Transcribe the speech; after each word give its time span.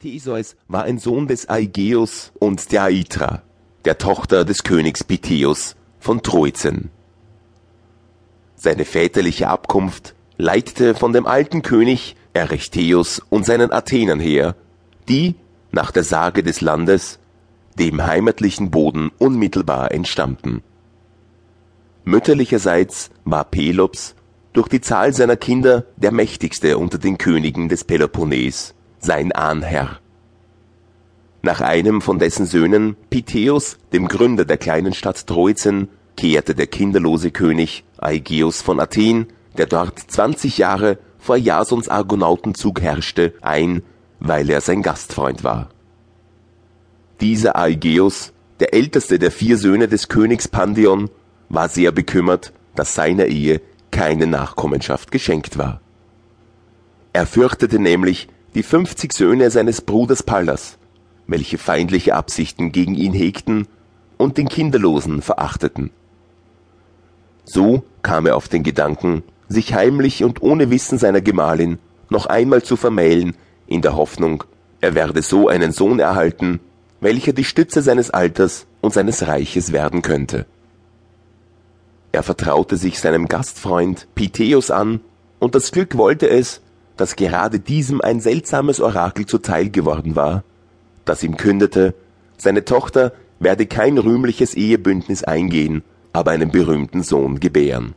Theseus 0.00 0.54
war 0.68 0.84
ein 0.84 1.00
Sohn 1.00 1.26
des 1.26 1.48
Aigeus 1.48 2.30
und 2.38 2.70
der 2.70 2.84
Aitra, 2.84 3.42
der 3.84 3.98
Tochter 3.98 4.44
des 4.44 4.62
Königs 4.62 5.02
Pitheus 5.02 5.74
von 5.98 6.22
Troezen. 6.22 6.90
Seine 8.54 8.84
väterliche 8.84 9.48
Abkunft 9.48 10.14
leitete 10.36 10.94
von 10.94 11.12
dem 11.12 11.26
alten 11.26 11.62
König 11.62 12.14
Erechtheus 12.32 13.20
und 13.28 13.44
seinen 13.44 13.72
Athenern 13.72 14.20
her, 14.20 14.54
die, 15.08 15.34
nach 15.72 15.90
der 15.90 16.04
Sage 16.04 16.44
des 16.44 16.60
Landes, 16.60 17.18
dem 17.76 18.06
heimatlichen 18.06 18.70
Boden 18.70 19.10
unmittelbar 19.18 19.90
entstammten. 19.90 20.62
Mütterlicherseits 22.04 23.10
war 23.24 23.42
Pelops 23.42 24.14
durch 24.52 24.68
die 24.68 24.80
Zahl 24.80 25.12
seiner 25.12 25.36
Kinder 25.36 25.86
der 25.96 26.12
mächtigste 26.12 26.78
unter 26.78 26.98
den 26.98 27.18
Königen 27.18 27.68
des 27.68 27.82
Peloponnes 27.82 28.76
sein 28.98 29.32
Ahnherr. 29.32 29.98
Nach 31.42 31.60
einem 31.60 32.00
von 32.00 32.18
dessen 32.18 32.46
Söhnen, 32.46 32.96
Pitheus, 33.10 33.78
dem 33.92 34.08
Gründer 34.08 34.44
der 34.44 34.58
kleinen 34.58 34.92
Stadt 34.92 35.26
Troezen, 35.26 35.88
kehrte 36.16 36.54
der 36.54 36.66
kinderlose 36.66 37.30
König 37.30 37.84
Aigeus 37.96 38.60
von 38.60 38.80
Athen, 38.80 39.28
der 39.56 39.66
dort 39.66 39.98
20 39.98 40.58
Jahre 40.58 40.98
vor 41.18 41.36
Jasons 41.36 41.88
Argonautenzug 41.88 42.80
herrschte, 42.80 43.34
ein, 43.40 43.82
weil 44.20 44.50
er 44.50 44.60
sein 44.60 44.82
Gastfreund 44.82 45.44
war. 45.44 45.70
Dieser 47.20 47.56
Aigeus, 47.56 48.32
der 48.60 48.74
älteste 48.74 49.18
der 49.18 49.30
vier 49.30 49.56
Söhne 49.56 49.88
des 49.88 50.08
Königs 50.08 50.48
Pandion, 50.48 51.10
war 51.48 51.68
sehr 51.68 51.92
bekümmert, 51.92 52.52
dass 52.74 52.94
seiner 52.94 53.26
Ehe 53.26 53.60
keine 53.90 54.26
Nachkommenschaft 54.26 55.10
geschenkt 55.10 55.56
war. 55.58 55.80
Er 57.12 57.26
fürchtete 57.26 57.78
nämlich, 57.78 58.28
die 58.58 58.64
50 58.64 59.12
Söhne 59.12 59.52
seines 59.52 59.80
Bruders 59.80 60.24
Pallas, 60.24 60.78
welche 61.28 61.58
feindliche 61.58 62.16
Absichten 62.16 62.72
gegen 62.72 62.96
ihn 62.96 63.12
hegten 63.12 63.68
und 64.16 64.36
den 64.36 64.48
Kinderlosen 64.48 65.22
verachteten. 65.22 65.92
So 67.44 67.84
kam 68.02 68.26
er 68.26 68.34
auf 68.34 68.48
den 68.48 68.64
Gedanken, 68.64 69.22
sich 69.48 69.74
heimlich 69.74 70.24
und 70.24 70.42
ohne 70.42 70.70
Wissen 70.70 70.98
seiner 70.98 71.20
Gemahlin 71.20 71.78
noch 72.10 72.26
einmal 72.26 72.64
zu 72.64 72.74
vermählen, 72.74 73.36
in 73.68 73.80
der 73.80 73.94
Hoffnung, 73.94 74.42
er 74.80 74.96
werde 74.96 75.22
so 75.22 75.46
einen 75.46 75.70
Sohn 75.70 76.00
erhalten, 76.00 76.58
welcher 76.98 77.32
die 77.32 77.44
Stütze 77.44 77.80
seines 77.80 78.10
Alters 78.10 78.66
und 78.80 78.92
seines 78.92 79.28
Reiches 79.28 79.70
werden 79.70 80.02
könnte. 80.02 80.46
Er 82.10 82.24
vertraute 82.24 82.76
sich 82.76 82.98
seinem 82.98 83.28
Gastfreund 83.28 84.08
Pitheus 84.16 84.72
an, 84.72 84.98
und 85.38 85.54
das 85.54 85.70
Glück 85.70 85.96
wollte 85.96 86.28
es, 86.28 86.60
dass 86.98 87.16
gerade 87.16 87.60
diesem 87.60 88.00
ein 88.00 88.20
seltsames 88.20 88.80
Orakel 88.80 89.24
zuteil 89.24 89.70
geworden 89.70 90.16
war, 90.16 90.44
das 91.04 91.22
ihm 91.22 91.36
kündete, 91.36 91.94
seine 92.36 92.64
Tochter 92.64 93.12
werde 93.40 93.66
kein 93.66 93.96
rühmliches 93.96 94.54
Ehebündnis 94.54 95.24
eingehen, 95.24 95.82
aber 96.12 96.32
einen 96.32 96.50
berühmten 96.50 97.02
Sohn 97.02 97.40
gebären. 97.40 97.94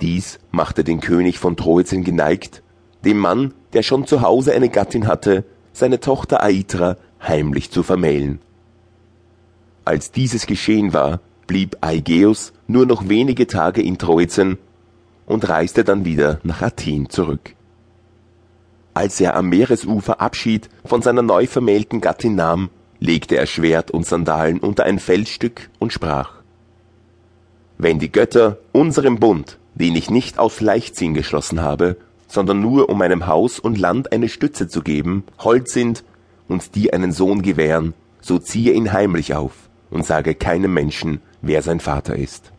Dies 0.00 0.38
machte 0.50 0.84
den 0.84 1.00
König 1.00 1.38
von 1.38 1.56
Troezen 1.56 2.04
geneigt, 2.04 2.62
dem 3.04 3.18
Mann, 3.18 3.52
der 3.72 3.82
schon 3.82 4.06
zu 4.06 4.22
Hause 4.22 4.54
eine 4.54 4.68
Gattin 4.68 5.06
hatte, 5.06 5.44
seine 5.72 6.00
Tochter 6.00 6.42
Aitra 6.42 6.96
heimlich 7.20 7.70
zu 7.70 7.82
vermählen. 7.82 8.38
Als 9.84 10.12
dieses 10.12 10.46
geschehen 10.46 10.92
war, 10.92 11.20
blieb 11.46 11.76
Aigeus 11.80 12.52
nur 12.68 12.86
noch 12.86 13.08
wenige 13.08 13.46
Tage 13.48 13.82
in 13.82 13.98
Troezen 13.98 14.58
und 15.30 15.48
reiste 15.48 15.84
dann 15.84 16.04
wieder 16.04 16.40
nach 16.42 16.60
Athen 16.60 17.08
zurück. 17.08 17.54
Als 18.94 19.20
er 19.20 19.36
am 19.36 19.48
Meeresufer 19.48 20.20
Abschied 20.20 20.68
von 20.84 21.02
seiner 21.02 21.22
neu 21.22 21.46
vermählten 21.46 22.00
Gattin 22.00 22.34
nahm, 22.34 22.68
legte 22.98 23.36
er 23.36 23.46
Schwert 23.46 23.92
und 23.92 24.04
Sandalen 24.04 24.58
unter 24.58 24.84
ein 24.84 24.98
Felsstück 24.98 25.70
und 25.78 25.92
sprach 25.92 26.32
Wenn 27.78 28.00
die 28.00 28.10
Götter 28.10 28.58
unserem 28.72 29.20
Bund, 29.20 29.58
den 29.74 29.94
ich 29.94 30.10
nicht 30.10 30.40
aus 30.40 30.60
Leichtsinn 30.60 31.14
geschlossen 31.14 31.62
habe, 31.62 31.96
sondern 32.26 32.60
nur 32.60 32.88
um 32.88 32.98
meinem 32.98 33.28
Haus 33.28 33.60
und 33.60 33.78
Land 33.78 34.12
eine 34.12 34.28
Stütze 34.28 34.66
zu 34.66 34.82
geben, 34.82 35.22
hold 35.38 35.68
sind 35.68 36.02
und 36.48 36.74
dir 36.74 36.92
einen 36.92 37.12
Sohn 37.12 37.42
gewähren, 37.42 37.94
so 38.20 38.40
ziehe 38.40 38.72
ihn 38.72 38.92
heimlich 38.92 39.34
auf 39.34 39.52
und 39.90 40.04
sage 40.04 40.34
keinem 40.34 40.74
Menschen, 40.74 41.20
wer 41.40 41.62
sein 41.62 41.78
Vater 41.78 42.16
ist. 42.16 42.50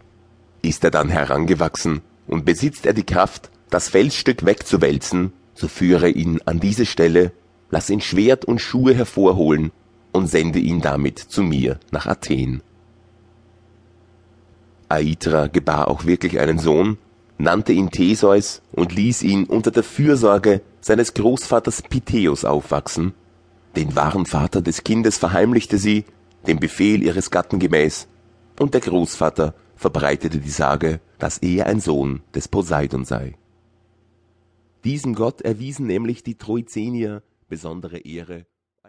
Ist 0.62 0.86
er 0.86 0.92
dann 0.92 1.10
herangewachsen 1.10 2.02
und 2.28 2.46
besitzt 2.46 2.86
er 2.86 2.94
die 2.94 3.06
Kraft, 3.06 3.50
das 3.70 3.90
Felsstück 3.90 4.46
wegzuwälzen, 4.46 5.34
so 5.54 5.68
führe 5.68 6.10
ihn 6.10 6.40
an 6.46 6.60
diese 6.60 6.86
Stelle, 6.86 7.32
lass 7.70 7.90
ihn 7.90 8.02
Schwert 8.02 8.46
und 8.46 8.60
Schuhe 8.60 8.94
hervorholen 8.94 9.72
und 10.12 10.28
sende 10.28 10.60
ihn 10.60 10.82
damit 10.82 11.20
zu 11.20 11.44
mir 11.44 11.80
nach 11.92 12.06
Athen. 12.06 12.62
Aitra 14.90 15.48
gebar 15.48 15.88
auch 15.88 16.06
wirklich 16.06 16.40
einen 16.40 16.60
Sohn, 16.60 16.98
nannte 17.38 17.72
ihn 17.72 17.92
Theseus 17.92 18.62
und 18.74 18.94
ließ 18.94 19.24
ihn 19.24 19.46
unter 19.46 19.72
der 19.72 19.84
Fürsorge 19.84 20.62
seines 20.82 21.14
Großvaters 21.14 21.84
Pitheus 21.84 22.44
aufwachsen. 22.44 23.14
Den 23.76 23.96
wahren 23.96 24.26
Vater 24.26 24.62
des 24.62 24.84
Kindes 24.84 25.18
verheimlichte 25.18 25.78
sie, 25.78 26.06
dem 26.46 26.60
Befehl 26.60 27.04
ihres 27.04 27.32
Gatten 27.32 27.60
gemäß, 27.60 28.08
und 28.60 28.74
der 28.74 28.82
Großvater 28.82 29.54
verbreitete 29.76 30.40
die 30.40 30.50
Sage, 30.50 31.00
dass 31.22 31.38
er 31.38 31.68
ein 31.68 31.80
Sohn 31.80 32.24
des 32.34 32.48
Poseidon 32.48 33.06
sei. 33.06 33.38
Diesem 34.84 35.14
Gott 35.14 35.42
erwiesen 35.42 35.86
nämlich 35.86 36.24
die 36.24 36.36
Troizenier 36.36 37.22
besondere 37.48 38.00
Ehre 38.00 38.48